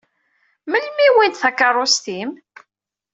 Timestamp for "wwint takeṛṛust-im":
1.15-2.31